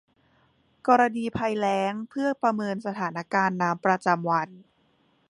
[0.87, 4.49] กรณีภัยแล้งเพื่อประเมินสถานการณ์น้ำประจำวัน